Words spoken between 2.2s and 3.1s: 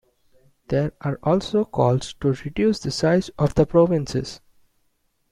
to reduce the